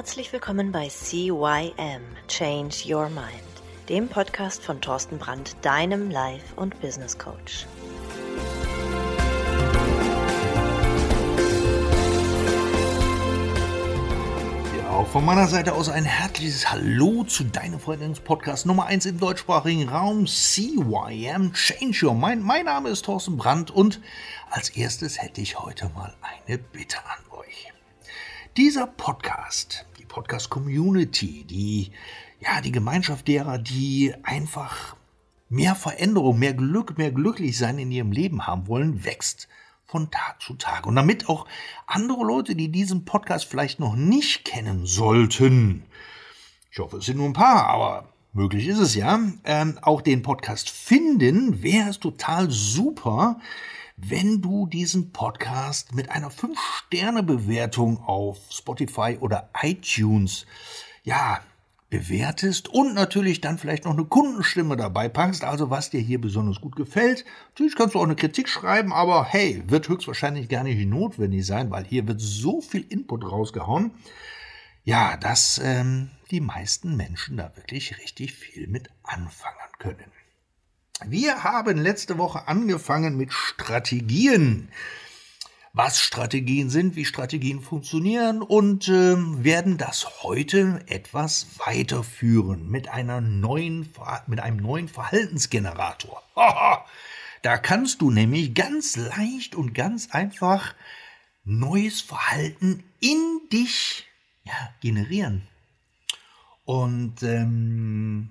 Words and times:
Herzlich 0.00 0.32
willkommen 0.32 0.72
bei 0.72 0.88
CYM 0.88 2.00
Change 2.26 2.74
Your 2.86 3.10
Mind, 3.10 3.44
dem 3.90 4.08
Podcast 4.08 4.64
von 4.64 4.80
Thorsten 4.80 5.18
Brandt, 5.18 5.54
deinem 5.60 6.10
Life- 6.10 6.54
und 6.56 6.80
Business 6.80 7.18
Coach. 7.18 7.66
Ja, 14.78 14.88
auch 14.88 15.06
von 15.08 15.22
meiner 15.22 15.46
Seite 15.48 15.74
aus 15.74 15.90
ein 15.90 16.04
herzliches 16.04 16.70
Hallo 16.70 17.24
zu 17.24 17.44
deinem 17.44 17.78
Freundins-Podcast 17.78 18.64
Nummer 18.64 18.86
1 18.86 19.04
im 19.04 19.20
deutschsprachigen 19.20 19.90
Raum, 19.90 20.26
CYM 20.26 21.52
Change 21.52 22.06
Your 22.06 22.14
Mind. 22.14 22.42
Mein 22.42 22.64
Name 22.64 22.88
ist 22.88 23.04
Thorsten 23.04 23.36
Brandt 23.36 23.70
und 23.70 24.00
als 24.48 24.70
erstes 24.70 25.20
hätte 25.20 25.42
ich 25.42 25.58
heute 25.58 25.90
mal 25.90 26.14
eine 26.46 26.56
Bitte 26.56 26.96
an 27.04 27.30
dieser 28.56 28.88
Podcast, 28.88 29.86
Podcast-Community, 30.10 31.44
die, 31.44 31.92
ja, 32.40 32.60
die 32.60 32.72
Gemeinschaft 32.72 33.28
derer, 33.28 33.56
die 33.56 34.12
einfach 34.22 34.96
mehr 35.48 35.74
Veränderung, 35.74 36.38
mehr 36.38 36.52
Glück, 36.52 36.98
mehr 36.98 37.12
glücklich 37.12 37.56
sein 37.56 37.78
in 37.78 37.90
ihrem 37.90 38.12
Leben 38.12 38.46
haben 38.46 38.66
wollen, 38.66 39.04
wächst 39.04 39.48
von 39.86 40.10
Tag 40.10 40.42
zu 40.42 40.54
Tag. 40.54 40.86
Und 40.86 40.96
damit 40.96 41.28
auch 41.28 41.46
andere 41.86 42.24
Leute, 42.24 42.54
die 42.54 42.70
diesen 42.70 43.04
Podcast 43.04 43.46
vielleicht 43.46 43.80
noch 43.80 43.96
nicht 43.96 44.44
kennen 44.44 44.84
sollten, 44.84 45.84
ich 46.70 46.78
hoffe, 46.78 46.98
es 46.98 47.06
sind 47.06 47.16
nur 47.16 47.26
ein 47.26 47.32
paar, 47.32 47.66
aber 47.66 48.12
möglich 48.32 48.68
ist 48.68 48.78
es 48.78 48.94
ja, 48.94 49.18
ähm, 49.44 49.78
auch 49.82 50.02
den 50.02 50.22
Podcast 50.22 50.70
finden, 50.70 51.62
wäre 51.62 51.88
es 51.88 51.98
total 51.98 52.50
super, 52.50 53.40
wenn 54.02 54.40
du 54.40 54.66
diesen 54.66 55.12
Podcast 55.12 55.94
mit 55.94 56.10
einer 56.10 56.30
5-Sterne-Bewertung 56.30 58.02
auf 58.02 58.38
Spotify 58.50 59.18
oder 59.20 59.50
iTunes, 59.62 60.46
ja, 61.04 61.40
bewertest 61.90 62.68
und 62.68 62.94
natürlich 62.94 63.40
dann 63.40 63.58
vielleicht 63.58 63.84
noch 63.84 63.92
eine 63.92 64.04
Kundenstimme 64.04 64.76
dabei 64.76 65.08
packst, 65.08 65.42
also 65.42 65.70
was 65.70 65.90
dir 65.90 66.00
hier 66.00 66.20
besonders 66.20 66.60
gut 66.60 66.76
gefällt. 66.76 67.24
Natürlich 67.50 67.74
kannst 67.74 67.94
du 67.94 67.98
auch 67.98 68.04
eine 68.04 68.16
Kritik 68.16 68.48
schreiben, 68.48 68.92
aber 68.92 69.24
hey, 69.24 69.62
wird 69.66 69.88
höchstwahrscheinlich 69.88 70.48
gar 70.48 70.62
nicht 70.62 70.86
notwendig 70.86 71.44
sein, 71.44 71.70
weil 71.70 71.84
hier 71.84 72.06
wird 72.06 72.20
so 72.20 72.60
viel 72.60 72.86
Input 72.88 73.24
rausgehauen, 73.24 73.90
ja, 74.84 75.16
dass 75.16 75.60
ähm, 75.62 76.10
die 76.30 76.40
meisten 76.40 76.96
Menschen 76.96 77.36
da 77.36 77.54
wirklich 77.56 77.98
richtig 77.98 78.34
viel 78.34 78.68
mit 78.68 78.88
anfangen 79.02 79.56
können. 79.78 80.12
Wir 81.06 81.44
haben 81.44 81.78
letzte 81.78 82.18
Woche 82.18 82.46
angefangen 82.46 83.16
mit 83.16 83.32
Strategien. 83.32 84.68
Was 85.72 86.00
Strategien 86.00 86.68
sind, 86.68 86.94
wie 86.94 87.04
Strategien 87.04 87.62
funktionieren 87.62 88.42
und 88.42 88.88
äh, 88.88 89.16
werden 89.42 89.78
das 89.78 90.22
heute 90.22 90.82
etwas 90.88 91.46
weiterführen 91.64 92.68
mit 92.68 92.88
einer 92.88 93.20
neuen, 93.20 93.88
mit 94.26 94.40
einem 94.40 94.56
neuen 94.58 94.88
Verhaltensgenerator. 94.88 96.22
da 97.42 97.56
kannst 97.56 98.02
du 98.02 98.10
nämlich 98.10 98.52
ganz 98.54 98.96
leicht 98.96 99.54
und 99.54 99.72
ganz 99.72 100.10
einfach 100.10 100.74
neues 101.44 102.00
Verhalten 102.00 102.82
in 102.98 103.40
dich 103.52 104.06
ja, 104.44 104.74
generieren. 104.80 105.46
Und 106.64 107.22
ähm, 107.22 108.30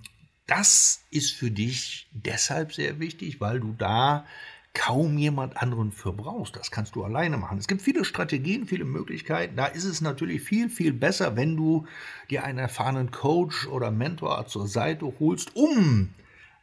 das 0.50 1.04
ist 1.12 1.36
für 1.36 1.52
dich 1.52 2.08
deshalb 2.12 2.74
sehr 2.74 3.00
wichtig, 3.00 3.40
weil 3.40 3.60
du 3.60 3.76
da 3.78 4.26
kaum 4.74 5.18
jemand 5.18 5.58
anderen 5.58 5.92
für 5.92 6.14
brauchst. 6.14 6.56
Das 6.56 6.72
kannst 6.72 6.96
du 6.96 7.04
alleine 7.04 7.38
machen. 7.38 7.58
Es 7.58 7.68
gibt 7.68 7.82
viele 7.82 8.06
Strategien, 8.06 8.66
viele 8.66 8.86
Möglichkeiten. 8.86 9.56
Da 9.56 9.66
ist 9.66 9.84
es 9.84 10.02
natürlich 10.02 10.42
viel, 10.42 10.70
viel 10.70 10.94
besser, 10.94 11.36
wenn 11.36 11.56
du 11.56 11.86
dir 12.30 12.44
einen 12.44 12.60
erfahrenen 12.60 13.12
Coach 13.12 13.68
oder 13.68 13.92
Mentor 13.92 14.46
zur 14.48 14.68
Seite 14.68 15.12
holst, 15.20 15.56
um 15.56 16.14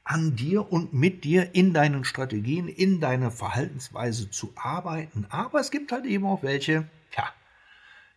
an 0.05 0.37
dir 0.37 0.73
und 0.73 0.93
mit 0.93 1.25
dir 1.25 1.55
in 1.55 1.73
deinen 1.73 2.05
Strategien, 2.05 2.69
in 2.69 3.01
deiner 3.01 3.31
Verhaltensweise 3.31 4.31
zu 4.31 4.53
arbeiten. 4.55 5.27
Aber 5.31 5.61
es 5.61 5.71
gibt 5.71 5.91
halt 5.91 6.07
eben 6.07 6.27
auch 6.27 6.43
welche, 6.43 6.89
ja, 7.17 7.29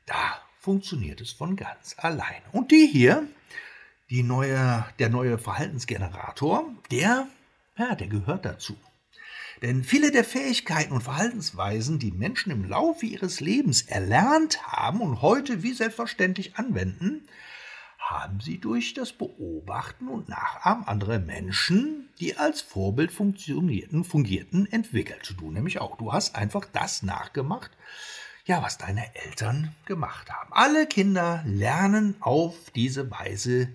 da 0.05 0.39
funktioniert 0.59 1.19
es 1.19 1.31
von 1.31 1.55
ganz 1.55 1.95
alleine. 1.97 2.45
Und 2.51 2.71
die 2.71 2.87
hier, 2.87 3.27
die 4.09 4.23
neue, 4.23 4.85
der 4.97 5.09
neue 5.09 5.37
Verhaltensgenerator, 5.37 6.65
der, 6.91 7.27
ja, 7.77 7.95
der 7.95 8.07
gehört 8.07 8.45
dazu. 8.45 8.75
Denn 9.61 9.83
viele 9.83 10.11
der 10.11 10.23
Fähigkeiten 10.23 10.93
und 10.93 11.01
Verhaltensweisen, 11.01 11.99
die 11.99 12.11
Menschen 12.11 12.51
im 12.51 12.63
Laufe 12.63 13.05
ihres 13.05 13.41
Lebens 13.41 13.81
erlernt 13.81 14.63
haben 14.63 15.01
und 15.01 15.21
heute 15.21 15.63
wie 15.63 15.73
selbstverständlich 15.73 16.55
anwenden, 16.55 17.27
haben 17.97 18.39
sie 18.39 18.57
durch 18.57 18.93
das 18.93 19.11
Beobachten 19.13 20.07
und 20.07 20.29
Nachahmen 20.29 20.87
anderer 20.87 21.19
Menschen, 21.19 22.09
die 22.19 22.37
als 22.37 22.61
Vorbild 22.61 23.11
funktionierten, 23.11 24.03
fungierten, 24.03 24.65
entwickelt. 24.71 25.35
Du 25.37 25.51
nämlich 25.51 25.79
auch. 25.79 25.97
Du 25.97 26.11
hast 26.11 26.35
einfach 26.35 26.65
das 26.65 27.03
nachgemacht, 27.03 27.71
ja, 28.45 28.63
was 28.63 28.77
deine 28.79 29.13
Eltern 29.13 29.75
gemacht 29.85 30.31
haben. 30.31 30.51
Alle 30.53 30.87
Kinder 30.87 31.43
lernen 31.45 32.15
auf 32.21 32.55
diese 32.73 33.11
Weise 33.11 33.69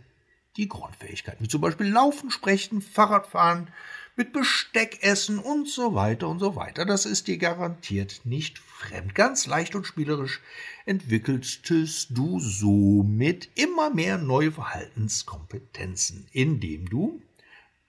die 0.57 0.69
Grundfähigkeiten, 0.69 1.45
wie 1.45 1.49
zum 1.49 1.61
Beispiel 1.61 1.87
Laufen, 1.87 2.31
Sprechen, 2.31 2.81
Fahrradfahren, 2.81 3.69
mit 4.17 4.33
Besteck 4.33 5.03
essen 5.03 5.39
und 5.39 5.69
so 5.69 5.95
weiter 5.95 6.29
und 6.29 6.39
so 6.39 6.55
weiter. 6.55 6.85
Das 6.85 7.05
ist 7.05 7.27
dir 7.27 7.37
garantiert 7.37 8.21
nicht 8.25 8.59
fremd. 8.59 9.15
Ganz 9.15 9.47
leicht 9.47 9.75
und 9.75 9.87
spielerisch 9.87 10.41
entwickelst 10.87 11.69
du 11.69 12.39
somit 12.39 13.49
immer 13.57 13.91
mehr 13.91 14.19
neue 14.19 14.53
Verhaltenskompetenzen, 14.53 16.29
indem 16.33 16.89
du 16.89 17.21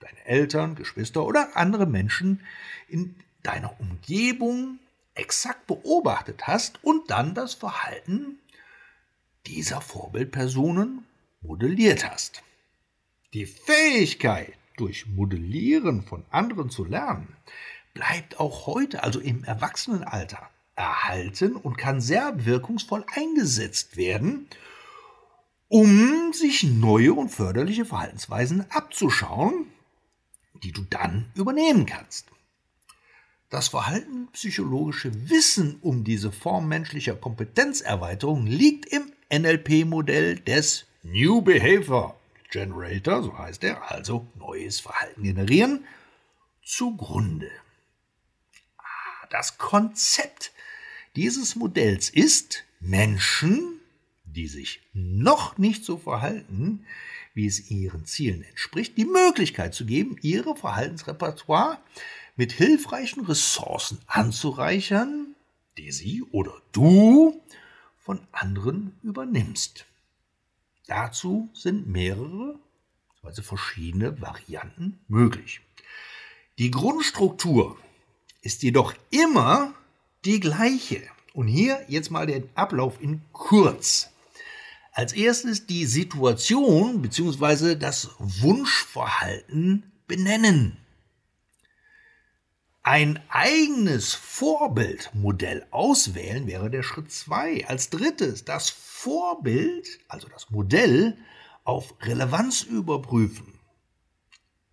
deine 0.00 0.26
Eltern, 0.26 0.74
Geschwister 0.74 1.24
oder 1.24 1.56
andere 1.56 1.86
Menschen 1.86 2.40
in 2.88 3.14
deiner 3.42 3.78
Umgebung 3.80 4.80
exakt 5.14 5.66
beobachtet 5.66 6.46
hast 6.46 6.82
und 6.82 7.10
dann 7.10 7.34
das 7.34 7.54
Verhalten 7.54 8.38
dieser 9.46 9.80
Vorbildpersonen 9.80 11.04
modelliert 11.40 12.10
hast. 12.10 12.42
Die 13.36 13.44
Fähigkeit, 13.44 14.54
durch 14.78 15.08
Modellieren 15.08 16.02
von 16.02 16.24
anderen 16.30 16.70
zu 16.70 16.86
lernen, 16.86 17.36
bleibt 17.92 18.40
auch 18.40 18.66
heute, 18.66 19.02
also 19.02 19.20
im 19.20 19.44
Erwachsenenalter, 19.44 20.48
erhalten 20.74 21.54
und 21.54 21.76
kann 21.76 22.00
sehr 22.00 22.46
wirkungsvoll 22.46 23.04
eingesetzt 23.14 23.98
werden, 23.98 24.48
um 25.68 26.32
sich 26.32 26.62
neue 26.62 27.12
und 27.12 27.28
förderliche 27.28 27.84
Verhaltensweisen 27.84 28.64
abzuschauen, 28.70 29.66
die 30.62 30.72
du 30.72 30.86
dann 30.88 31.30
übernehmen 31.34 31.84
kannst. 31.84 32.28
Das 33.50 33.68
verhaltenspsychologische 33.68 35.28
Wissen 35.28 35.76
um 35.82 36.04
diese 36.04 36.32
Form 36.32 36.68
menschlicher 36.68 37.16
Kompetenzerweiterung 37.16 38.46
liegt 38.46 38.86
im 38.86 39.12
NLP-Modell 39.30 40.36
des 40.36 40.86
New 41.02 41.42
Behavior 41.42 42.18
Generator, 42.50 43.22
so 43.22 43.36
heißt 43.36 43.64
er, 43.64 43.90
also 43.90 44.26
neues 44.34 44.80
Verhalten 44.80 45.22
generieren, 45.22 45.84
zugrunde. 46.62 47.50
Ah, 48.78 49.26
das 49.30 49.58
Konzept 49.58 50.52
dieses 51.14 51.56
Modells 51.56 52.10
ist, 52.10 52.64
Menschen, 52.80 53.80
die 54.24 54.48
sich 54.48 54.80
noch 54.92 55.56
nicht 55.58 55.84
so 55.84 55.96
verhalten, 55.96 56.84
wie 57.34 57.46
es 57.46 57.70
ihren 57.70 58.06
Zielen 58.06 58.42
entspricht, 58.42 58.96
die 58.96 59.04
Möglichkeit 59.04 59.74
zu 59.74 59.86
geben, 59.86 60.16
ihre 60.22 60.56
Verhaltensrepertoire 60.56 61.78
mit 62.36 62.52
hilfreichen 62.52 63.24
Ressourcen 63.24 63.98
anzureichern, 64.06 65.34
die 65.78 65.90
sie 65.92 66.22
oder 66.32 66.54
du 66.72 67.42
von 67.98 68.20
anderen 68.32 68.98
übernimmst. 69.02 69.86
Dazu 70.86 71.50
sind 71.52 71.88
mehrere, 71.88 72.58
also 73.22 73.42
verschiedene 73.42 74.20
Varianten 74.20 75.00
möglich. 75.08 75.60
Die 76.58 76.70
Grundstruktur 76.70 77.76
ist 78.40 78.62
jedoch 78.62 78.94
immer 79.10 79.74
die 80.24 80.40
gleiche. 80.40 81.02
Und 81.34 81.48
hier 81.48 81.84
jetzt 81.88 82.10
mal 82.10 82.26
den 82.26 82.48
Ablauf 82.54 83.00
in 83.00 83.20
kurz. 83.32 84.10
Als 84.92 85.12
erstes 85.12 85.66
die 85.66 85.84
Situation 85.84 87.02
bzw. 87.02 87.74
das 87.74 88.10
Wunschverhalten 88.18 89.92
benennen. 90.06 90.78
Ein 92.86 93.18
eigenes 93.30 94.14
Vorbildmodell 94.14 95.66
auswählen 95.72 96.46
wäre 96.46 96.70
der 96.70 96.84
Schritt 96.84 97.10
zwei. 97.10 97.66
Als 97.66 97.90
drittes 97.90 98.44
das 98.44 98.70
Vorbild, 98.70 99.98
also 100.06 100.28
das 100.28 100.50
Modell, 100.50 101.18
auf 101.64 101.96
Relevanz 102.00 102.62
überprüfen. 102.62 103.58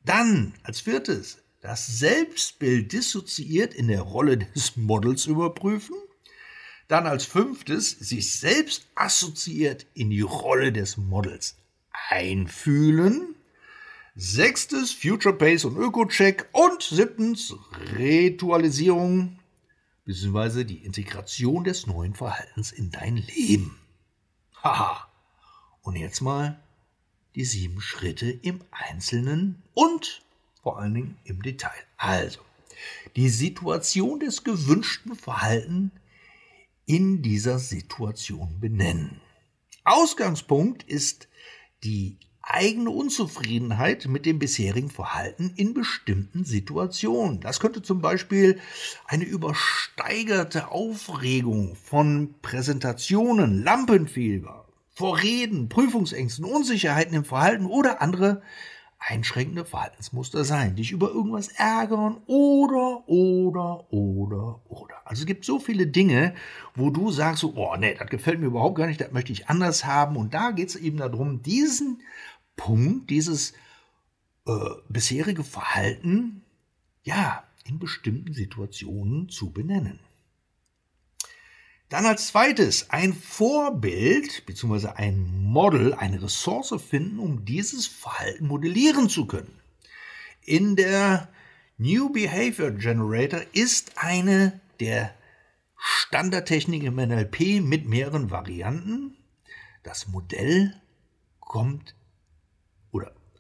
Dann 0.06 0.54
als 0.62 0.82
viertes 0.82 1.40
das 1.62 1.88
Selbstbild 1.88 2.94
dissoziiert 2.94 3.74
in 3.74 3.88
der 3.88 4.02
Rolle 4.02 4.38
des 4.38 4.78
Models 4.78 5.26
überprüfen. 5.26 5.96
Dann 6.88 7.08
als 7.08 7.26
fünftes 7.26 7.90
sich 7.90 8.40
selbst 8.40 8.86
assoziiert 8.94 9.88
in 9.96 10.12
die 10.12 10.22
Rolle 10.22 10.72
des 10.72 10.98
Models 10.98 11.58
einfühlen. 12.10 13.33
Sechstes 14.16 14.92
Future 14.92 15.36
Pace 15.36 15.66
und 15.66 15.76
Öko-Check. 15.76 16.48
Und 16.52 16.84
siebtens 16.84 17.56
Ritualisierung 17.98 19.40
bzw. 20.06 20.66
die 20.66 20.86
Integration 20.86 21.64
des 21.64 21.88
neuen 21.88 22.14
Verhaltens 22.14 22.72
in 22.72 22.92
dein 22.92 23.18
Leben. 23.18 23.80
Haha. 24.62 25.08
Und 25.82 25.96
jetzt 25.96 26.22
mal 26.22 26.60
die 27.34 27.44
sieben 27.44 27.82
Schritte 27.82 28.30
im 28.30 28.62
Einzelnen 28.70 29.64
und 29.74 30.22
vor 30.62 30.80
allen 30.80 30.94
Dingen 30.94 31.18
im 31.24 31.42
Detail. 31.42 31.84
Also, 31.98 32.42
die 33.16 33.30
Situation 33.30 34.20
des 34.20 34.44
gewünschten 34.44 35.16
Verhaltens 35.16 35.92
in 36.86 37.24
dieser 37.24 37.58
Situation 37.58 38.60
benennen. 38.60 39.22
Ausgangspunkt 39.84 40.84
ist 40.84 41.28
die 41.84 42.18
eigene 42.44 42.90
Unzufriedenheit 42.90 44.06
mit 44.08 44.26
dem 44.26 44.38
bisherigen 44.38 44.90
Verhalten 44.90 45.54
in 45.56 45.74
bestimmten 45.74 46.44
Situationen. 46.44 47.40
Das 47.40 47.60
könnte 47.60 47.82
zum 47.82 48.02
Beispiel 48.02 48.60
eine 49.08 49.24
übersteigerte 49.24 50.70
Aufregung 50.70 51.76
von 51.76 52.36
Präsentationen, 52.42 53.64
Lampenfieber, 53.64 54.66
Vorreden, 54.94 55.70
Prüfungsängsten, 55.70 56.46
Unsicherheiten 56.46 57.16
im 57.16 57.26
Verhalten 57.26 57.66
oder 57.66 58.02
andere 58.02 58.42
einschränkende 59.00 59.66
Verhaltensmuster 59.66 60.44
sein, 60.44 60.76
dich 60.76 60.92
über 60.92 61.10
irgendwas 61.10 61.50
ärgern 61.50 62.18
oder, 62.26 63.08
oder, 63.08 63.92
oder, 63.92 64.62
oder. 64.70 64.96
Also 65.06 65.22
es 65.22 65.26
gibt 65.26 65.46
so 65.46 65.60
viele 65.60 65.88
Dinge, 65.88 66.34
wo 66.76 66.90
du 66.90 67.12
sagst, 67.12 67.44
oh 67.44 67.76
nee, 67.78 67.96
das 67.98 68.10
gefällt 68.10 68.40
mir 68.40 68.48
überhaupt 68.48 68.78
gar 68.78 68.88
nicht, 68.88 69.02
das 69.02 69.12
möchte 69.12 69.34
ich 69.34 69.50
anders 69.50 69.86
haben. 69.86 70.16
Und 70.16 70.34
da 70.34 70.52
geht 70.52 70.70
es 70.70 70.76
eben 70.76 70.98
darum, 70.98 71.42
diesen 71.42 72.02
Punkt, 72.56 73.10
dieses 73.10 73.54
äh, 74.46 74.52
bisherige 74.90 75.44
Verhalten, 75.44 76.44
ja, 77.04 77.44
in 77.66 77.80
bestimmten 77.80 78.34
Situationen 78.34 79.30
zu 79.30 79.52
benennen. 79.52 80.00
Dann 81.90 82.06
als 82.06 82.28
zweites 82.28 82.90
ein 82.90 83.14
Vorbild 83.14 84.46
bzw. 84.46 84.88
ein 84.96 85.44
Model, 85.44 85.94
eine 85.94 86.24
Ressource 86.24 86.74
finden, 86.82 87.20
um 87.20 87.46
dieses 87.46 87.86
Verhalten 87.86 88.48
modellieren 88.48 89.10
zu 89.10 89.28
können. 89.28 89.60
In 90.42 90.76
der 90.76 91.30
New 91.78 92.10
Behavior 92.10 92.72
Generator 92.72 93.42
ist 93.54 93.94
eine 93.98 94.60
der 94.80 95.14
Standardtechniken 95.78 96.88
im 96.88 96.96
NLP 96.96 97.62
mit 97.62 97.88
mehreren 97.88 98.32
Varianten. 98.32 99.16
Das 99.84 100.08
Modell 100.08 100.74
kommt 101.40 101.94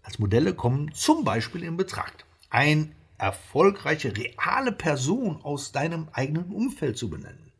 als 0.03 0.19
Modelle 0.19 0.53
kommen 0.53 0.93
zum 0.93 1.23
Beispiel 1.23 1.63
in 1.63 1.77
Betracht. 1.77 2.25
Ein 2.49 2.93
erfolgreiche 3.17 4.15
reale 4.15 4.71
Person 4.71 5.41
aus 5.43 5.71
deinem 5.71 6.07
eigenen 6.13 6.51
Umfeld 6.51 6.97
zu 6.97 7.09
benennen 7.09 7.53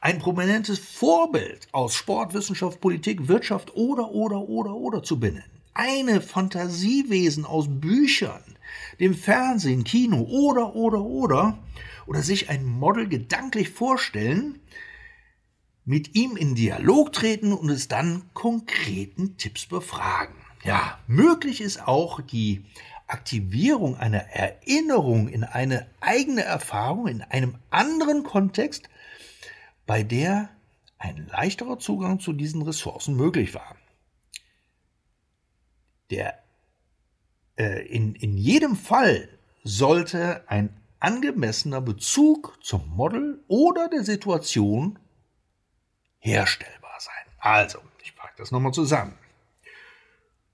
ein 0.00 0.18
prominentes 0.18 0.78
Vorbild 0.78 1.68
aus 1.72 1.94
Sport, 1.94 2.32
Wissenschaft, 2.32 2.80
Politik, 2.80 3.28
Wirtschaft 3.28 3.74
oder, 3.76 4.10
oder, 4.10 4.40
oder, 4.48 4.74
oder 4.74 5.02
zu 5.02 5.20
benennen. 5.20 5.44
Eine 5.74 6.20
Fantasiewesen 6.20 7.44
aus 7.44 7.66
Büchern, 7.68 8.42
dem 8.98 9.14
Fernsehen, 9.14 9.84
Kino 9.84 10.22
oder, 10.22 10.74
oder, 10.74 11.02
oder, 11.02 11.58
oder 12.06 12.22
sich 12.22 12.48
ein 12.48 12.64
Model 12.64 13.08
gedanklich 13.08 13.70
vorstellen, 13.70 14.58
mit 15.84 16.14
ihm 16.14 16.36
in 16.36 16.54
Dialog 16.54 17.12
treten 17.12 17.52
und 17.52 17.68
es 17.68 17.88
dann 17.88 18.22
konkreten 18.32 19.36
Tipps 19.36 19.66
befragen. 19.66 20.34
Ja, 20.62 20.98
möglich 21.06 21.60
ist 21.60 21.86
auch 21.86 22.20
die 22.20 22.66
Aktivierung 23.06 23.96
einer 23.96 24.20
Erinnerung 24.30 25.28
in 25.28 25.44
eine 25.44 25.86
eigene 26.00 26.42
Erfahrung 26.42 27.08
in 27.08 27.22
einem 27.22 27.56
anderen 27.70 28.22
Kontext 28.22 28.88
bei 29.86 30.02
der 30.02 30.50
ein 30.98 31.26
leichterer 31.28 31.78
Zugang 31.78 32.20
zu 32.20 32.32
diesen 32.32 32.62
Ressourcen 32.62 33.16
möglich 33.16 33.54
war. 33.54 33.74
Der, 36.10 36.42
äh, 37.56 37.86
in, 37.86 38.14
in 38.14 38.36
jedem 38.36 38.76
Fall 38.76 39.28
sollte 39.64 40.44
ein 40.48 40.76
angemessener 40.98 41.80
Bezug 41.80 42.58
zum 42.62 42.86
Model 42.88 43.42
oder 43.48 43.88
der 43.88 44.04
Situation 44.04 44.98
herstellbar 46.18 46.98
sein. 46.98 47.34
Also, 47.38 47.78
ich 48.02 48.14
packe 48.14 48.34
das 48.36 48.50
nochmal 48.50 48.72
zusammen. 48.72 49.18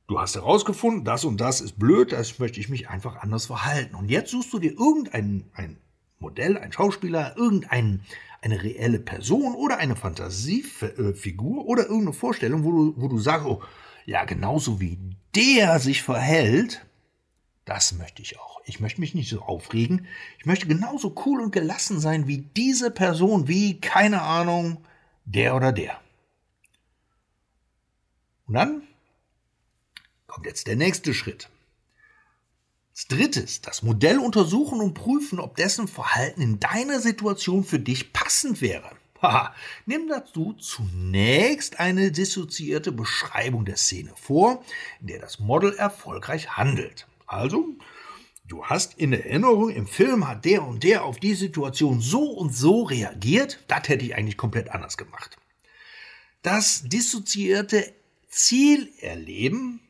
Du 0.08 0.20
hast 0.20 0.36
herausgefunden, 0.36 1.04
das 1.04 1.24
und 1.24 1.40
das 1.40 1.60
ist 1.60 1.78
blöd, 1.78 2.12
das 2.12 2.38
möchte 2.38 2.60
ich 2.60 2.68
mich 2.68 2.88
einfach 2.88 3.16
anders 3.16 3.46
verhalten. 3.46 3.96
Und 3.96 4.08
jetzt 4.08 4.30
suchst 4.30 4.52
du 4.52 4.58
dir 4.60 4.72
irgendein 4.72 5.44
ein 5.54 5.78
Modell, 6.20 6.56
ein 6.56 6.72
Schauspieler, 6.72 7.36
irgendein 7.36 8.02
eine 8.40 8.62
reelle 8.62 9.00
Person 9.00 9.54
oder 9.54 9.78
eine 9.78 9.96
Fantasiefigur 9.96 11.66
oder 11.66 11.84
irgendeine 11.84 12.12
Vorstellung, 12.12 12.62
wo 12.62 12.70
du, 12.70 12.94
wo 12.96 13.08
du 13.08 13.18
sagst, 13.18 13.46
oh, 13.46 13.62
ja, 14.04 14.24
genauso 14.24 14.80
wie 14.80 14.98
der 15.34 15.80
sich 15.80 16.02
verhält, 16.02 16.86
das 17.64 17.92
möchte 17.92 18.22
ich 18.22 18.38
auch. 18.38 18.60
Ich 18.64 18.78
möchte 18.78 19.00
mich 19.00 19.14
nicht 19.14 19.28
so 19.28 19.42
aufregen. 19.42 20.06
Ich 20.38 20.46
möchte 20.46 20.68
genauso 20.68 21.14
cool 21.26 21.40
und 21.40 21.50
gelassen 21.50 21.98
sein 21.98 22.28
wie 22.28 22.38
diese 22.38 22.92
Person, 22.92 23.48
wie, 23.48 23.80
keine 23.80 24.22
Ahnung, 24.22 24.84
der 25.24 25.56
oder 25.56 25.72
der. 25.72 26.00
Und 28.46 28.54
dann 28.54 28.85
kommt 30.36 30.46
jetzt 30.48 30.66
der 30.66 30.76
nächste 30.76 31.14
Schritt. 31.14 31.48
Als 32.90 33.08
drittes, 33.08 33.62
das 33.62 33.82
Modell 33.82 34.18
untersuchen 34.18 34.80
und 34.80 34.92
prüfen, 34.92 35.40
ob 35.40 35.56
dessen 35.56 35.88
Verhalten 35.88 36.42
in 36.42 36.60
deiner 36.60 37.00
Situation 37.00 37.64
für 37.64 37.78
dich 37.78 38.12
passend 38.12 38.60
wäre. 38.60 38.90
Haha, 39.22 39.54
nimm 39.86 40.08
dazu 40.10 40.52
zunächst 40.52 41.80
eine 41.80 42.12
dissoziierte 42.12 42.92
Beschreibung 42.92 43.64
der 43.64 43.78
Szene 43.78 44.12
vor, 44.14 44.62
in 45.00 45.06
der 45.06 45.20
das 45.20 45.38
Model 45.38 45.72
erfolgreich 45.72 46.54
handelt. 46.58 47.06
Also, 47.26 47.68
du 48.46 48.62
hast 48.66 48.98
in 48.98 49.14
Erinnerung, 49.14 49.70
im 49.70 49.86
Film 49.86 50.28
hat 50.28 50.44
der 50.44 50.66
und 50.66 50.84
der 50.84 51.04
auf 51.04 51.18
die 51.18 51.34
Situation 51.34 52.02
so 52.02 52.30
und 52.32 52.54
so 52.54 52.82
reagiert, 52.82 53.64
das 53.68 53.88
hätte 53.88 54.04
ich 54.04 54.16
eigentlich 54.16 54.36
komplett 54.36 54.70
anders 54.70 54.98
gemacht. 54.98 55.38
Das 56.42 56.82
dissoziierte 56.82 57.94
Zielerleben 58.28 59.80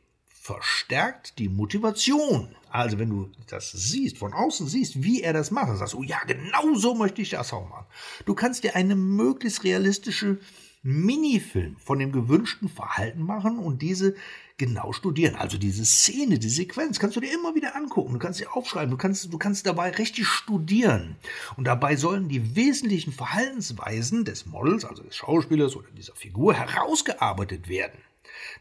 verstärkt 0.47 1.41
die 1.41 1.49
Motivation. 1.49 2.55
Also 2.71 3.01
wenn 3.01 3.11
du 3.11 3.31
das 3.49 3.73
siehst, 3.73 4.19
von 4.19 4.33
außen 4.33 4.69
siehst, 4.69 5.03
wie 5.03 5.23
er 5.23 5.33
das 5.33 5.51
macht, 5.51 5.77
sagst 5.77 5.95
du, 5.95 5.99
oh 5.99 6.03
ja, 6.05 6.21
genau 6.25 6.75
so 6.77 6.95
möchte 6.95 7.21
ich 7.21 7.31
das 7.31 7.53
auch 7.53 7.69
machen. 7.69 7.87
Du 8.27 8.35
kannst 8.35 8.63
dir 8.63 8.77
eine 8.77 8.95
möglichst 8.95 9.65
realistische 9.65 10.39
Minifilm 10.85 11.77
von 11.79 11.99
dem 11.99 12.13
gewünschten 12.13 12.69
Verhalten 12.69 13.23
machen 13.23 13.59
und 13.59 13.83
diese 13.83 14.15
genau 14.57 14.93
studieren. 14.93 15.35
Also 15.35 15.59
diese 15.59 15.85
Szene, 15.85 16.39
die 16.39 16.49
Sequenz 16.49 17.01
kannst 17.01 17.17
du 17.17 17.21
dir 17.21 17.35
immer 17.35 17.57
wieder 17.57 17.75
angucken. 17.75 18.13
Du 18.13 18.21
kannst 18.21 18.39
sie 18.39 18.47
aufschreiben. 18.47 18.93
Du 18.93 18.97
kannst, 18.97 19.33
du 19.33 19.39
kannst 19.39 19.67
dabei 19.67 19.91
richtig 19.91 20.29
studieren. 20.29 21.17
Und 21.57 21.65
dabei 21.65 21.97
sollen 21.97 22.29
die 22.29 22.55
wesentlichen 22.55 23.13
Verhaltensweisen 23.13 24.25
des 24.25 24.47
Models, 24.47 24.85
also 24.85 25.03
des 25.03 25.17
Schauspielers 25.17 25.75
oder 25.75 25.89
dieser 25.91 26.15
Figur 26.15 26.55
herausgearbeitet 26.55 27.69
werden. 27.69 27.99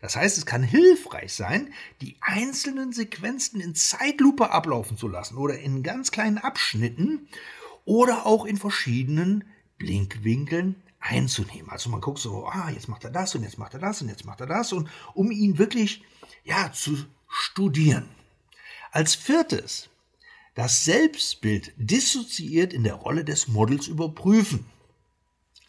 Das 0.01 0.15
heißt, 0.15 0.38
es 0.38 0.45
kann 0.45 0.63
hilfreich 0.63 1.34
sein, 1.34 1.74
die 2.01 2.17
einzelnen 2.22 2.91
Sequenzen 2.91 3.62
in 3.62 3.75
Zeitlupe 3.75 4.51
ablaufen 4.51 4.98
zu 4.98 5.07
lassen 5.07 5.38
oder 5.38 5.57
in 5.57 5.84
ganz 5.84 6.12
kleinen 6.12 6.38
Abschnitten 6.38 7.27
oder 7.86 8.25
auch 8.25 8.45
in 8.45 8.57
verschiedenen 8.57 9.43
Blinkwinkeln 9.77 10.75
einzunehmen. 11.00 11.69
Also 11.69 11.89
man 11.89 12.01
guckt 12.01 12.19
so, 12.19 12.48
ah, 12.48 12.69
jetzt 12.72 12.88
macht 12.88 13.03
er 13.03 13.12
das 13.12 13.36
und 13.36 13.43
jetzt 13.43 13.57
macht 13.57 13.74
er 13.74 13.79
das 13.79 14.01
und 14.01 14.10
jetzt 14.10 14.25
macht 14.25 14.41
er 14.41 14.48
das 14.48 14.74
und 14.74 14.89
um 15.13 15.31
ihn 15.31 15.57
wirklich 15.57 16.03
ja 16.43 16.72
zu 16.72 16.98
studieren. 17.27 18.10
Als 18.91 19.15
viertes 19.15 19.89
das 20.55 20.86
Selbstbild 20.86 21.74
dissoziiert 21.75 22.74
in 22.74 22.84
der 22.84 22.95
Rolle 22.95 23.25
des 23.25 23.50
Models 23.50 23.88
überprüfen. 23.88 24.65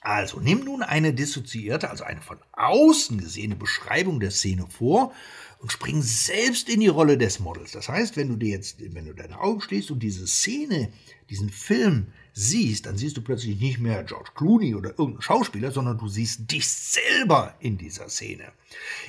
Also 0.07 0.39
nimm 0.39 0.61
nun 0.61 0.85
eine 0.85 1.13
dissoziierte, 1.13 1.91
also 1.91 2.05
eine 2.05 2.21
von 2.21 2.39
außen 2.53 3.19
gesehene 3.19 3.57
Beschreibung 3.57 4.21
der 4.21 4.31
Szene 4.31 4.65
vor 4.69 5.13
und 5.59 5.73
spring 5.73 6.01
selbst 6.01 6.69
in 6.69 6.79
die 6.79 6.87
Rolle 6.87 7.19
des 7.19 7.41
Models. 7.41 7.73
Das 7.73 7.89
heißt, 7.89 8.17
wenn 8.17 8.29
du 8.29 8.37
dir 8.37 8.51
jetzt, 8.51 8.77
wenn 8.95 9.07
du 9.07 9.15
deine 9.15 9.41
Augen 9.41 9.61
schließt 9.61 9.91
und 9.91 9.99
diese 9.99 10.29
Szene, 10.29 10.93
diesen 11.29 11.51
Film 11.51 12.13
siehst, 12.35 12.87
dann 12.87 12.97
siehst 12.97 13.17
du 13.17 13.21
plötzlich 13.21 13.59
nicht 13.59 13.81
mehr 13.81 14.05
George 14.05 14.31
Clooney 14.37 14.77
oder 14.77 14.91
irgendeinen 14.91 15.23
Schauspieler, 15.23 15.73
sondern 15.73 15.99
du 15.99 16.07
siehst 16.07 16.53
dich 16.53 16.69
selber 16.69 17.57
in 17.59 17.77
dieser 17.77 18.09
Szene. 18.09 18.53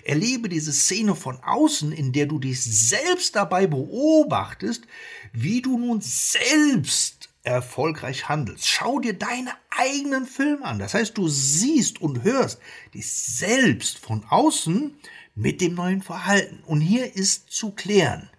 Erlebe 0.04 0.50
diese 0.50 0.74
Szene 0.74 1.14
von 1.14 1.38
außen, 1.44 1.92
in 1.92 2.12
der 2.12 2.26
du 2.26 2.40
dich 2.40 2.60
selbst 2.64 3.36
dabei 3.36 3.68
beobachtest, 3.68 4.88
wie 5.32 5.62
du 5.62 5.78
nun 5.78 6.02
selbst 6.02 7.17
erfolgreich 7.48 8.30
handelst. 8.30 8.68
Schau 8.68 9.00
dir 9.00 9.14
deine 9.14 9.52
eigenen 9.70 10.26
Filme 10.26 10.66
an. 10.66 10.80
Das 10.80 10.94
heißt, 10.94 11.18
du 11.18 11.28
siehst 11.28 12.02
und 12.02 12.24
hörst 12.24 12.60
dich 12.94 13.12
selbst 13.12 14.00
von 14.00 14.26
außen 14.30 14.96
mit 15.36 15.62
dem 15.62 15.76
neuen 15.76 16.02
Verhalten. 16.02 16.64
Und 16.66 16.82
hier 16.82 17.16
ist 17.16 17.50
zu 17.52 17.72
klären, 17.72 18.30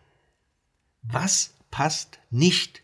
was 1.03 1.55
passt 1.71 2.19
nicht 2.31 2.83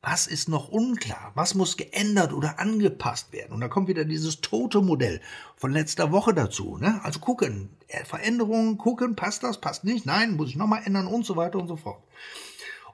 was 0.00 0.26
ist 0.26 0.48
noch 0.48 0.68
unklar? 0.68 1.32
Was 1.34 1.54
muss 1.54 1.76
geändert 1.76 2.32
oder 2.32 2.60
angepasst 2.60 3.32
werden? 3.32 3.52
Und 3.52 3.60
da 3.60 3.68
kommt 3.68 3.88
wieder 3.88 4.04
dieses 4.04 4.40
tote 4.40 4.80
Modell 4.80 5.20
von 5.56 5.72
letzter 5.72 6.12
Woche 6.12 6.32
dazu. 6.32 6.78
Ne? 6.78 7.00
Also 7.02 7.18
gucken, 7.18 7.70
Veränderungen, 8.04 8.78
gucken, 8.78 9.16
passt 9.16 9.42
das, 9.42 9.60
passt 9.60 9.84
nicht, 9.84 10.06
nein, 10.06 10.36
muss 10.36 10.50
ich 10.50 10.56
nochmal 10.56 10.82
ändern 10.84 11.08
und 11.08 11.26
so 11.26 11.36
weiter 11.36 11.58
und 11.58 11.68
so 11.68 11.76
fort. 11.76 12.02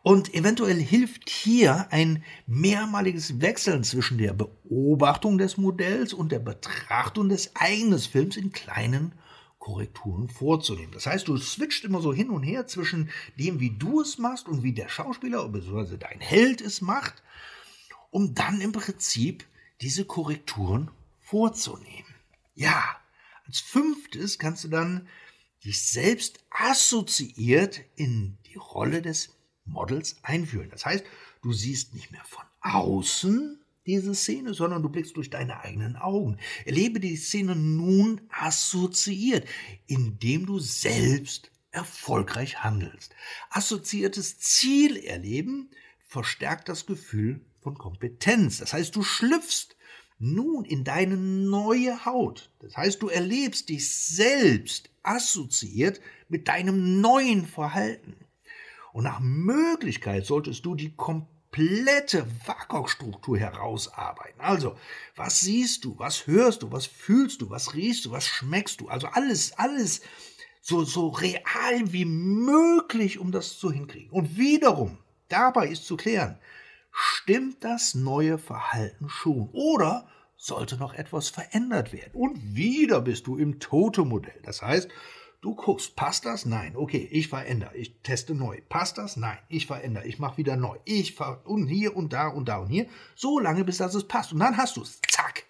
Und 0.04 0.34
eventuell 0.34 0.78
hilft 0.78 1.30
hier 1.30 1.90
ein 1.90 2.22
mehrmaliges 2.46 3.40
Wechseln 3.40 3.84
zwischen 3.84 4.18
der 4.18 4.34
Beobachtung 4.34 5.38
des 5.38 5.56
Modells 5.56 6.12
und 6.12 6.30
der 6.30 6.40
Betrachtung 6.40 7.30
des 7.30 7.56
eigenen 7.56 7.98
Films 7.98 8.36
in 8.36 8.52
kleinen 8.52 9.12
Korrekturen 9.58 10.28
vorzunehmen. 10.28 10.92
Das 10.92 11.06
heißt, 11.06 11.26
du 11.26 11.38
switcht 11.38 11.86
immer 11.86 12.02
so 12.02 12.12
hin 12.12 12.28
und 12.28 12.42
her 12.42 12.66
zwischen 12.66 13.08
dem, 13.38 13.60
wie 13.60 13.70
du 13.70 14.02
es 14.02 14.18
machst 14.18 14.46
und 14.46 14.62
wie 14.62 14.74
der 14.74 14.90
Schauspieler 14.90 15.48
bzw. 15.48 15.96
dein 15.96 16.20
Held 16.20 16.60
es 16.60 16.82
macht, 16.82 17.22
um 18.10 18.34
dann 18.34 18.60
im 18.60 18.72
Prinzip 18.72 19.46
diese 19.80 20.04
Korrekturen 20.04 20.90
vorzunehmen. 21.22 22.14
Ja, 22.54 22.84
als 23.46 23.60
fünftes 23.60 24.38
kannst 24.38 24.64
du 24.64 24.68
dann 24.68 25.08
dich 25.64 25.80
selbst 25.80 26.40
assoziiert 26.50 27.80
in 27.96 28.36
die 28.52 28.58
Rolle 28.58 29.00
des 29.00 29.30
Models 29.64 30.16
einführen. 30.22 30.70
Das 30.70 30.84
heißt, 30.86 31.04
du 31.42 31.52
siehst 31.52 31.94
nicht 31.94 32.10
mehr 32.10 32.24
von 32.24 32.44
außen 32.60 33.60
diese 33.86 34.14
Szene, 34.14 34.54
sondern 34.54 34.82
du 34.82 34.88
blickst 34.88 35.16
durch 35.16 35.30
deine 35.30 35.60
eigenen 35.60 35.96
Augen. 35.96 36.38
Erlebe 36.64 37.00
die 37.00 37.16
Szene 37.16 37.54
nun 37.54 38.22
assoziiert, 38.30 39.46
indem 39.86 40.46
du 40.46 40.58
selbst 40.58 41.50
erfolgreich 41.70 42.62
handelst. 42.62 43.14
Assoziiertes 43.50 44.38
Ziel 44.38 44.96
erleben 44.96 45.70
verstärkt 46.06 46.68
das 46.68 46.86
Gefühl 46.86 47.40
von 47.60 47.76
Kompetenz. 47.76 48.58
Das 48.58 48.72
heißt, 48.72 48.94
du 48.94 49.02
schlüpfst 49.02 49.76
nun 50.18 50.64
in 50.64 50.84
deine 50.84 51.16
neue 51.16 52.04
Haut. 52.04 52.50
Das 52.60 52.76
heißt, 52.76 53.02
du 53.02 53.08
erlebst 53.08 53.68
dich 53.68 53.90
selbst 53.90 54.88
assoziiert 55.02 56.00
mit 56.28 56.48
deinem 56.48 57.00
neuen 57.00 57.46
Verhalten. 57.46 58.14
Und 58.94 59.02
nach 59.02 59.18
Möglichkeit 59.18 60.24
solltest 60.24 60.64
du 60.64 60.76
die 60.76 60.94
komplette 60.94 62.26
WAKOK-Struktur 62.46 63.36
herausarbeiten. 63.36 64.40
Also, 64.40 64.76
was 65.16 65.40
siehst 65.40 65.84
du, 65.84 65.98
was 65.98 66.28
hörst 66.28 66.62
du, 66.62 66.70
was 66.70 66.86
fühlst 66.86 67.42
du, 67.42 67.50
was 67.50 67.74
riechst 67.74 68.04
du, 68.04 68.12
was 68.12 68.24
schmeckst 68.24 68.80
du? 68.80 68.86
Also 68.86 69.08
alles, 69.08 69.58
alles 69.58 70.00
so, 70.60 70.84
so 70.84 71.08
real 71.08 71.92
wie 71.92 72.04
möglich, 72.04 73.18
um 73.18 73.32
das 73.32 73.58
zu 73.58 73.72
hinkriegen. 73.72 74.10
Und 74.10 74.38
wiederum, 74.38 74.98
dabei 75.28 75.66
ist 75.66 75.86
zu 75.86 75.96
klären, 75.96 76.38
stimmt 76.92 77.64
das 77.64 77.96
neue 77.96 78.38
Verhalten 78.38 79.08
schon 79.08 79.48
oder 79.50 80.06
sollte 80.36 80.76
noch 80.76 80.94
etwas 80.94 81.30
verändert 81.30 81.92
werden? 81.92 82.12
Und 82.12 82.54
wieder 82.54 83.00
bist 83.00 83.26
du 83.26 83.38
im 83.38 83.58
Tote-Modell. 83.58 84.40
Das 84.44 84.62
heißt, 84.62 84.88
Du 85.44 85.54
guckst, 85.54 85.94
passt 85.94 86.24
das? 86.24 86.46
Nein. 86.46 86.74
Okay, 86.74 87.06
ich 87.12 87.28
verändere, 87.28 87.76
ich 87.76 88.00
teste 88.02 88.34
neu. 88.34 88.62
Passt 88.70 88.96
das? 88.96 89.18
Nein. 89.18 89.36
Ich 89.50 89.66
verändere, 89.66 90.06
ich 90.06 90.18
mache 90.18 90.38
wieder 90.38 90.56
neu. 90.56 90.78
Ich 90.86 91.14
ver 91.14 91.42
und 91.44 91.66
hier 91.66 91.94
und 91.94 92.14
da 92.14 92.28
und 92.28 92.48
da 92.48 92.56
und 92.56 92.70
hier. 92.70 92.86
So 93.14 93.38
lange, 93.38 93.62
bis 93.62 93.76
das 93.76 93.94
es 93.94 94.08
passt. 94.08 94.32
Und 94.32 94.38
dann 94.38 94.56
hast 94.56 94.78
du 94.78 94.80
es. 94.80 95.02
Zack. 95.06 95.44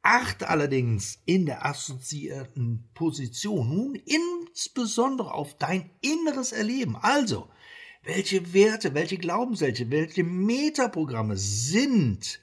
Achte 0.00 0.48
allerdings 0.48 1.18
in 1.26 1.44
der 1.44 1.66
assoziierten 1.66 2.88
Position 2.94 3.68
nun 3.68 3.94
insbesondere 3.96 5.34
auf 5.34 5.58
dein 5.58 5.90
inneres 6.00 6.52
Erleben. 6.52 6.96
Also, 6.96 7.50
welche 8.02 8.54
Werte, 8.54 8.94
welche 8.94 9.18
Glaubenssätze, 9.18 9.90
welche 9.90 10.24
Metaprogramme 10.24 11.36
sind 11.36 12.40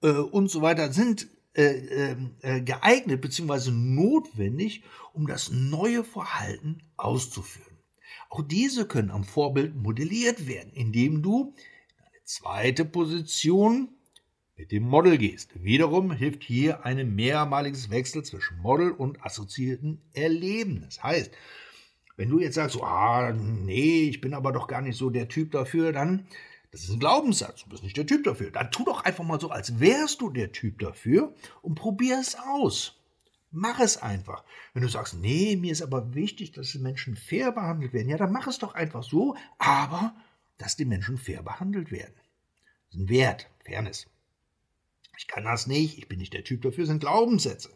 äh, 0.00 0.12
und 0.12 0.50
so 0.50 0.62
weiter 0.62 0.90
sind 0.94 1.28
äh, 1.54 1.62
ähm, 1.62 2.36
äh, 2.42 2.60
geeignet 2.60 3.20
bzw. 3.20 3.70
notwendig, 3.70 4.84
um 5.12 5.26
das 5.26 5.50
neue 5.50 6.04
Verhalten 6.04 6.82
auszuführen. 6.96 7.78
Auch 8.30 8.42
diese 8.42 8.86
können 8.86 9.10
am 9.10 9.24
Vorbild 9.24 9.74
modelliert 9.74 10.46
werden, 10.46 10.72
indem 10.72 11.22
du 11.22 11.54
in 11.56 12.04
eine 12.04 12.24
zweite 12.24 12.84
Position 12.84 13.88
mit 14.56 14.72
dem 14.72 14.82
Model 14.82 15.16
gehst. 15.16 15.62
Wiederum 15.62 16.10
hilft 16.12 16.42
hier 16.42 16.84
ein 16.84 17.14
mehrmaliges 17.14 17.90
Wechsel 17.90 18.24
zwischen 18.24 18.58
Model 18.58 18.90
und 18.90 19.24
assoziierten 19.24 20.02
Erleben. 20.12 20.82
Das 20.82 21.02
heißt, 21.02 21.30
wenn 22.16 22.28
du 22.28 22.40
jetzt 22.40 22.56
sagst, 22.56 22.74
so, 22.74 22.82
ah, 22.82 23.32
nee, 23.32 24.08
ich 24.08 24.20
bin 24.20 24.34
aber 24.34 24.52
doch 24.52 24.66
gar 24.66 24.82
nicht 24.82 24.98
so 24.98 25.08
der 25.08 25.28
Typ 25.28 25.52
dafür, 25.52 25.92
dann 25.92 26.26
das 26.70 26.82
ist 26.82 26.90
ein 26.90 27.00
Glaubenssatz, 27.00 27.64
du 27.64 27.70
bist 27.70 27.82
nicht 27.82 27.96
der 27.96 28.06
Typ 28.06 28.24
dafür. 28.24 28.50
Dann 28.50 28.70
tu 28.70 28.84
doch 28.84 29.04
einfach 29.04 29.24
mal 29.24 29.40
so, 29.40 29.50
als 29.50 29.80
wärst 29.80 30.20
du 30.20 30.30
der 30.30 30.52
Typ 30.52 30.78
dafür 30.78 31.34
und 31.62 31.74
probier 31.74 32.18
es 32.20 32.36
aus. 32.36 32.94
Mach 33.50 33.80
es 33.80 33.96
einfach. 33.96 34.44
Wenn 34.74 34.82
du 34.82 34.88
sagst, 34.88 35.14
nee, 35.14 35.56
mir 35.56 35.72
ist 35.72 35.80
aber 35.80 36.14
wichtig, 36.14 36.52
dass 36.52 36.72
die 36.72 36.78
Menschen 36.78 37.16
fair 37.16 37.52
behandelt 37.52 37.94
werden, 37.94 38.10
ja, 38.10 38.18
dann 38.18 38.32
mach 38.32 38.46
es 38.46 38.58
doch 38.58 38.74
einfach 38.74 39.02
so, 39.02 39.36
aber 39.58 40.14
dass 40.58 40.76
die 40.76 40.84
Menschen 40.84 41.16
fair 41.16 41.42
behandelt 41.42 41.90
werden. 41.90 42.14
Das 42.88 42.96
ist 42.96 43.00
ein 43.00 43.08
Wert, 43.08 43.48
Fairness. 43.64 44.06
Ich 45.16 45.26
kann 45.26 45.44
das 45.44 45.66
nicht, 45.66 45.98
ich 45.98 46.08
bin 46.08 46.18
nicht 46.18 46.34
der 46.34 46.44
Typ 46.44 46.62
dafür, 46.62 46.84
sind 46.86 47.00
Glaubenssätze. 47.00 47.70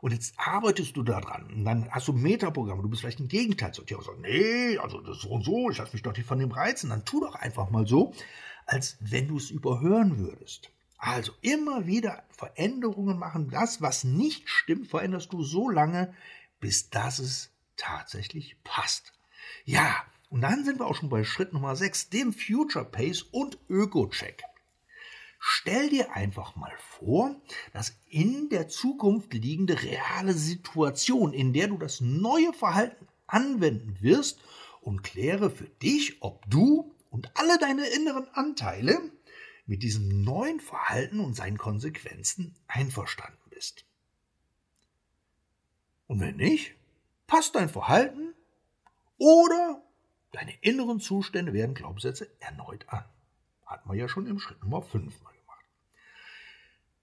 Und 0.00 0.12
jetzt 0.12 0.34
arbeitest 0.38 0.96
du 0.96 1.02
da 1.02 1.20
dran. 1.20 1.46
Und 1.52 1.64
dann 1.64 1.90
hast 1.90 2.08
du 2.08 2.12
Metaprogramme. 2.12 2.82
Du 2.82 2.88
bist 2.88 3.02
vielleicht 3.02 3.20
ein 3.20 3.28
Gegenteil 3.28 3.72
zu 3.72 3.82
dir 3.82 3.98
und 3.98 4.04
sagst, 4.04 4.20
nee, 4.20 4.78
also 4.78 5.00
das 5.00 5.18
so 5.18 5.28
und 5.28 5.44
so, 5.44 5.70
ich 5.70 5.78
lasse 5.78 5.92
mich 5.92 6.02
doch 6.02 6.16
nicht 6.16 6.26
von 6.26 6.38
dem 6.38 6.52
reizen. 6.52 6.90
Dann 6.90 7.04
tu 7.04 7.20
doch 7.20 7.34
einfach 7.34 7.70
mal 7.70 7.86
so, 7.86 8.14
als 8.66 8.96
wenn 9.00 9.28
du 9.28 9.36
es 9.36 9.50
überhören 9.50 10.18
würdest. 10.18 10.70
Also 10.96 11.32
immer 11.40 11.86
wieder 11.86 12.24
Veränderungen 12.30 13.18
machen. 13.18 13.50
Das, 13.50 13.80
was 13.80 14.04
nicht 14.04 14.48
stimmt, 14.48 14.88
veränderst 14.88 15.32
du 15.32 15.42
so 15.42 15.68
lange, 15.68 16.14
bis 16.60 16.90
das 16.90 17.18
es 17.18 17.50
tatsächlich 17.76 18.56
passt. 18.64 19.12
Ja, 19.64 20.04
und 20.28 20.42
dann 20.42 20.64
sind 20.64 20.78
wir 20.78 20.86
auch 20.86 20.94
schon 20.94 21.08
bei 21.08 21.24
Schritt 21.24 21.52
Nummer 21.52 21.74
6, 21.74 22.10
dem 22.10 22.32
Future 22.32 22.84
Pace 22.84 23.22
und 23.22 23.58
Öko-Check. 23.68 24.44
Stell 25.42 25.88
dir 25.88 26.12
einfach 26.12 26.54
mal 26.54 26.72
vor, 26.76 27.34
dass 27.72 27.96
in 28.10 28.50
der 28.50 28.68
Zukunft 28.68 29.32
liegende 29.32 29.82
reale 29.82 30.34
Situation, 30.34 31.32
in 31.32 31.54
der 31.54 31.68
du 31.68 31.78
das 31.78 32.02
neue 32.02 32.52
Verhalten 32.52 33.08
anwenden 33.26 33.96
wirst 34.02 34.38
und 34.82 35.02
kläre 35.02 35.50
für 35.50 35.68
dich, 35.68 36.22
ob 36.22 36.44
du 36.50 36.94
und 37.08 37.30
alle 37.38 37.58
deine 37.58 37.86
inneren 37.86 38.28
Anteile 38.34 39.00
mit 39.64 39.82
diesem 39.82 40.22
neuen 40.22 40.60
Verhalten 40.60 41.20
und 41.20 41.34
seinen 41.34 41.56
Konsequenzen 41.56 42.54
einverstanden 42.66 43.38
bist. 43.48 43.86
Und 46.06 46.20
wenn 46.20 46.36
nicht, 46.36 46.74
passt 47.26 47.54
dein 47.54 47.70
Verhalten 47.70 48.34
oder 49.16 49.82
deine 50.32 50.52
inneren 50.60 51.00
Zustände 51.00 51.54
werden 51.54 51.74
Glaubenssätze 51.74 52.30
erneut 52.40 52.86
an. 52.88 53.04
Hatten 53.70 53.88
wir 53.88 53.94
ja 53.94 54.08
schon 54.08 54.26
im 54.26 54.40
Schritt 54.40 54.60
Nummer 54.64 54.82
5 54.82 55.22
mal 55.22 55.30
gemacht. 55.30 55.64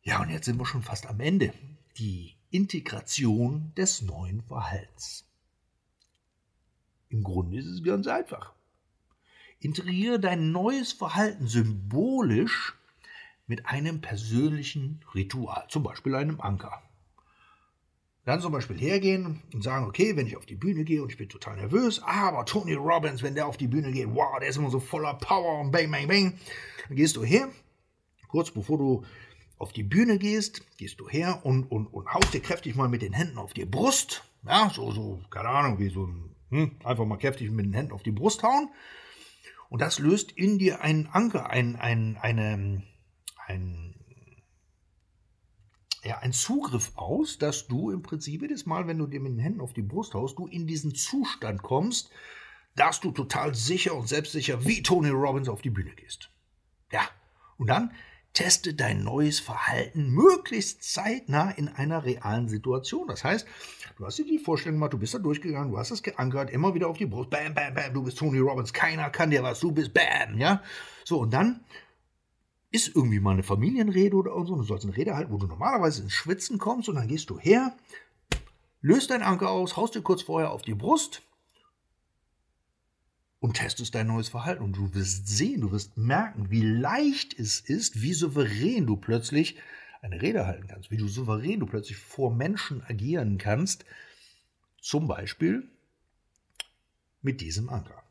Ja, 0.03 0.21
und 0.21 0.29
jetzt 0.29 0.45
sind 0.45 0.59
wir 0.59 0.65
schon 0.65 0.83
fast 0.83 1.07
am 1.07 1.21
Ende. 1.21 1.53
Die 1.97 2.36
Integration 2.51 3.71
des 3.77 4.01
neuen 4.01 4.43
Verhaltens. 4.43 5.25
Im 7.07 7.24
Grunde 7.24 7.57
ist 7.57 7.67
es 7.67 7.83
ganz 7.83 8.05
einfach. 8.07 8.51
Integriere 9.62 10.19
dein 10.19 10.51
neues 10.51 10.91
Verhalten 10.91 11.47
symbolisch 11.47 12.74
mit 13.47 13.65
einem 13.65 14.01
persönlichen 14.01 15.00
Ritual, 15.15 15.65
zum 15.69 15.83
Beispiel 15.83 16.15
einem 16.15 16.41
Anker. 16.41 16.83
Dann 18.27 18.41
zum 18.41 18.51
Beispiel 18.51 18.77
hergehen 18.77 19.41
und 19.53 19.63
sagen, 19.63 19.86
okay, 19.86 20.17
wenn 20.17 20.27
ich 20.27 20.36
auf 20.36 20.46
die 20.46 20.57
Bühne 20.57 20.84
gehe 20.84 21.01
und 21.01 21.10
ich 21.10 21.17
bin 21.17 21.29
total 21.29 21.55
nervös, 21.55 22.01
aber 22.03 22.43
Tony 22.43 22.74
Robbins, 22.74 23.24
wenn 23.24 23.36
der 23.36 23.48
auf 23.48 23.55
die 23.55 23.69
Bühne 23.69 23.89
geht, 23.89 24.13
wow, 24.13 24.38
der 24.38 24.50
ist 24.50 24.57
immer 24.57 24.69
so 24.69 24.81
voller 24.81 25.13
Power 25.13 25.62
und 25.62 25.72
bang, 25.72 25.89
bang, 25.89 26.10
bang. 26.10 26.34
Dann 26.89 26.98
gehst 26.98 27.15
du 27.15 27.24
her, 27.24 27.48
kurz 28.27 28.51
bevor 28.51 28.79
du 28.79 29.05
auf 29.57 29.72
die 29.72 29.84
Bühne 29.84 30.17
gehst, 30.17 30.62
gehst 30.75 31.00
du 31.00 31.07
her 31.07 31.39
und, 31.43 31.72
und, 31.72 31.88
und 31.88 32.13
haust 32.13 32.34
dir 32.34 32.41
kräftig 32.41 32.75
mal 32.75 32.89
mit 32.89 33.01
den 33.01 33.13
Händen 33.13 33.38
auf 33.38 33.53
die 33.53 33.63
Brust. 33.63 34.25
Ja, 34.46 34.69
so, 34.75 34.91
so, 34.91 35.22
keine 35.29 35.48
Ahnung, 35.48 35.79
wie 35.79 35.88
so 35.88 36.05
ein, 36.05 36.36
hm, 36.50 36.72
einfach 36.84 37.05
mal 37.05 37.15
kräftig 37.15 37.50
mit 37.50 37.65
den 37.65 37.74
Händen 37.74 37.93
auf 37.93 38.03
die 38.03 38.12
Brust 38.12 38.43
hauen. 38.43 38.67
Und 39.69 39.81
das 39.81 40.00
löst 40.00 40.34
in 40.34 40.60
dir 40.60 40.81
einen 40.81 41.07
Anker, 41.07 41.50
ein, 41.50 41.77
ein, 41.77 42.17
eine, 42.19 42.84
ein, 43.46 43.87
ja, 46.03 46.19
ein 46.19 46.33
Zugriff 46.33 46.91
aus, 46.95 47.37
dass 47.37 47.67
du 47.67 47.91
im 47.91 48.01
Prinzip 48.01 48.41
jedes 48.41 48.65
Mal, 48.65 48.87
wenn 48.87 48.97
du 48.97 49.07
dir 49.07 49.19
mit 49.19 49.33
den 49.33 49.39
Händen 49.39 49.61
auf 49.61 49.73
die 49.73 49.81
Brust 49.81 50.13
haust, 50.13 50.37
du 50.37 50.47
in 50.47 50.67
diesen 50.67 50.95
Zustand 50.95 51.63
kommst, 51.63 52.11
dass 52.75 52.99
du 52.99 53.11
total 53.11 53.55
sicher 53.55 53.95
und 53.95 54.07
selbstsicher 54.07 54.63
wie 54.65 54.83
Tony 54.83 55.09
Robbins 55.09 55.49
auf 55.49 55.61
die 55.61 55.71
Bühne 55.71 55.91
gehst. 55.95 56.29
Ja, 56.91 57.01
und 57.57 57.67
dann 57.67 57.91
teste 58.33 58.75
dein 58.75 59.03
neues 59.03 59.39
Verhalten 59.39 60.11
möglichst 60.11 60.83
zeitnah 60.83 61.49
in 61.49 61.69
einer 61.69 62.05
realen 62.05 62.47
Situation. 62.47 63.07
Das 63.07 63.23
heißt, 63.23 63.47
du 63.97 64.05
hast 64.05 64.19
dir 64.19 64.25
die 64.25 64.37
Vorstellung 64.37 64.75
gemacht, 64.75 64.93
du 64.93 64.99
bist 64.99 65.15
da 65.15 65.17
durchgegangen, 65.17 65.71
du 65.71 65.79
hast 65.79 65.89
es 65.89 66.03
geankert, 66.03 66.51
immer 66.51 66.75
wieder 66.75 66.87
auf 66.87 66.97
die 66.97 67.07
Brust, 67.07 67.31
bam, 67.31 67.55
bam, 67.55 67.73
bam, 67.73 67.93
du 67.95 68.03
bist 68.03 68.19
Tony 68.19 68.37
Robbins, 68.37 68.73
keiner 68.73 69.09
kann 69.09 69.31
dir 69.31 69.41
was, 69.41 69.59
du 69.59 69.71
bist 69.71 69.91
bam, 69.91 70.37
ja. 70.37 70.61
So, 71.03 71.21
und 71.21 71.33
dann 71.33 71.61
ist 72.71 72.95
irgendwie 72.95 73.19
mal 73.19 73.31
eine 73.31 73.43
Familienrede 73.43 74.15
oder 74.15 74.31
so, 74.45 74.55
du 74.55 74.63
sollst 74.63 74.86
eine 74.86 74.95
Rede 74.95 75.15
halten, 75.15 75.31
wo 75.31 75.38
du 75.38 75.47
normalerweise 75.47 76.01
ins 76.03 76.13
Schwitzen 76.13 76.57
kommst 76.57 76.89
und 76.89 76.95
dann 76.95 77.07
gehst 77.07 77.29
du 77.29 77.39
her, 77.39 77.75
löst 78.81 79.09
deinen 79.09 79.24
Anker 79.24 79.50
aus, 79.50 79.77
haust 79.77 79.95
dir 79.95 80.01
kurz 80.01 80.21
vorher 80.21 80.51
auf 80.51 80.62
die 80.62 80.74
Brust 80.74 81.21
und 83.39 83.55
testest 83.55 83.95
dein 83.95 84.07
neues 84.07 84.29
Verhalten. 84.29 84.63
Und 84.63 84.75
du 84.75 84.93
wirst 84.93 85.27
sehen, 85.27 85.62
du 85.62 85.71
wirst 85.71 85.97
merken, 85.97 86.50
wie 86.50 86.62
leicht 86.62 87.38
es 87.39 87.59
ist, 87.62 88.01
wie 88.01 88.13
souverän 88.13 88.86
du 88.86 88.97
plötzlich 88.97 89.57
eine 90.01 90.21
Rede 90.21 90.45
halten 90.45 90.67
kannst, 90.67 90.91
wie 90.91 90.97
du 90.97 91.07
souverän 91.07 91.59
du 91.59 91.65
plötzlich 91.65 91.97
vor 91.97 92.33
Menschen 92.33 92.83
agieren 92.83 93.38
kannst, 93.38 93.86
zum 94.79 95.07
Beispiel 95.07 95.69
mit 97.21 97.41
diesem 97.41 97.69
Anker. 97.69 98.03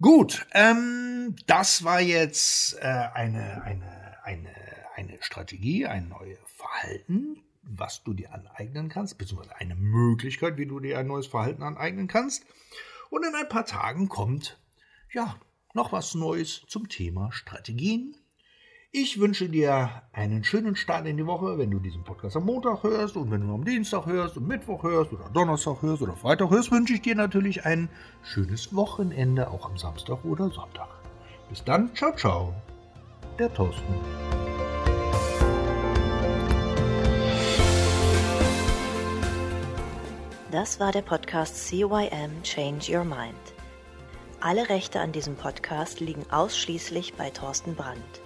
Gut, 0.00 0.46
ähm, 0.52 1.36
das 1.46 1.82
war 1.82 2.02
jetzt 2.02 2.74
äh, 2.74 2.84
eine, 2.84 3.62
eine, 3.62 4.16
eine, 4.24 4.50
eine 4.94 5.22
Strategie, 5.22 5.86
ein 5.86 6.08
neues 6.08 6.38
Verhalten, 6.44 7.42
was 7.62 8.04
du 8.04 8.12
dir 8.12 8.34
aneignen 8.34 8.90
kannst, 8.90 9.16
beziehungsweise 9.16 9.56
eine 9.56 9.74
Möglichkeit, 9.74 10.58
wie 10.58 10.66
du 10.66 10.80
dir 10.80 10.98
ein 10.98 11.06
neues 11.06 11.26
Verhalten 11.26 11.62
aneignen 11.62 12.08
kannst. 12.08 12.44
Und 13.08 13.24
in 13.24 13.34
ein 13.34 13.48
paar 13.48 13.64
Tagen 13.64 14.10
kommt, 14.10 14.58
ja, 15.12 15.36
noch 15.72 15.92
was 15.92 16.14
Neues 16.14 16.62
zum 16.66 16.90
Thema 16.90 17.32
Strategien. 17.32 18.18
Ich 18.98 19.20
wünsche 19.20 19.46
dir 19.50 19.90
einen 20.14 20.42
schönen 20.42 20.74
Start 20.74 21.06
in 21.06 21.18
die 21.18 21.26
Woche, 21.26 21.58
wenn 21.58 21.70
du 21.70 21.78
diesen 21.78 22.02
Podcast 22.02 22.34
am 22.34 22.46
Montag 22.46 22.82
hörst 22.82 23.14
und 23.14 23.30
wenn 23.30 23.46
du 23.46 23.52
am 23.52 23.62
Dienstag 23.62 24.06
hörst 24.06 24.38
und 24.38 24.48
Mittwoch 24.48 24.82
hörst 24.84 25.12
oder 25.12 25.28
Donnerstag 25.34 25.82
hörst 25.82 26.00
oder 26.00 26.16
Freitag 26.16 26.48
hörst, 26.48 26.72
wünsche 26.72 26.94
ich 26.94 27.02
dir 27.02 27.14
natürlich 27.14 27.66
ein 27.66 27.90
schönes 28.22 28.74
Wochenende, 28.74 29.50
auch 29.50 29.68
am 29.68 29.76
Samstag 29.76 30.24
oder 30.24 30.48
Sonntag. 30.48 30.88
Bis 31.50 31.62
dann, 31.62 31.94
ciao, 31.94 32.16
ciao, 32.16 32.54
der 33.38 33.52
Thorsten. 33.52 33.82
Das 40.50 40.80
war 40.80 40.92
der 40.92 41.02
Podcast 41.02 41.68
CYM 41.68 42.42
Change 42.42 42.96
Your 42.96 43.04
Mind. 43.04 43.34
Alle 44.40 44.70
Rechte 44.70 45.00
an 45.00 45.12
diesem 45.12 45.36
Podcast 45.36 46.00
liegen 46.00 46.24
ausschließlich 46.30 47.12
bei 47.12 47.28
Thorsten 47.28 47.74
Brandt. 47.74 48.25